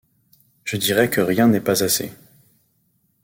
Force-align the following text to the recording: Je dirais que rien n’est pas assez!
Je 0.63 0.77
dirais 0.77 1.11
que 1.11 1.21
rien 1.21 1.47
n’est 1.47 1.61
pas 1.61 1.83
assez! 1.83 2.11